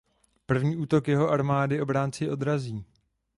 [0.45, 2.85] První útok jeho armády obránci odrazí.